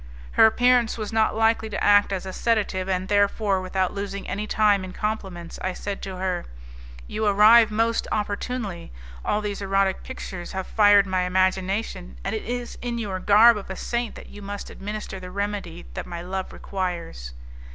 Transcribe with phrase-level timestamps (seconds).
[0.31, 4.47] Her appearance was not likely to act as a sedative, and therefore, without losing any
[4.47, 6.45] time in compliments, I said to her,
[7.05, 8.91] "You arrive most opportunely.
[9.23, 13.69] All these erotic pictures have fired my imagination, and it is in your garb of
[13.69, 17.33] a saint that you must administer the remedy that my love requires."